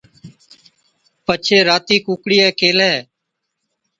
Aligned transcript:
پڇي 1.25 1.57
راتِي 1.67 1.97
ڪُوڪڙِيئَي 2.05 2.47
ڪيھلَي۔ 2.59 2.93